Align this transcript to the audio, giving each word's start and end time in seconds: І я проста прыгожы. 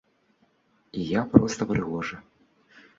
І 1.01 1.05
я 1.11 1.21
проста 1.37 1.71
прыгожы. 1.75 2.15